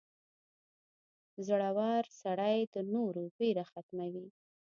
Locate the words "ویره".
3.37-3.65